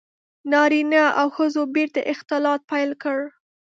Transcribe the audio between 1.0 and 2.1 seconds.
او ښځو بېرته